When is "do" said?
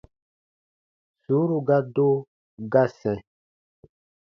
1.95-2.07